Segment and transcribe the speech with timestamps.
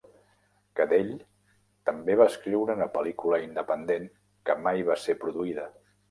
[0.77, 1.09] Cadell
[1.89, 4.07] també va escriure una pel·lícula independent,
[4.51, 5.67] que mai va ser produïda.